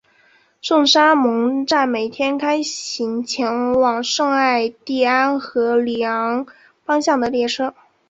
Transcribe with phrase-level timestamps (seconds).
[0.63, 6.47] 圣沙蒙站每天开行前往圣艾蒂安和里昂
[6.83, 7.75] 方向的列车。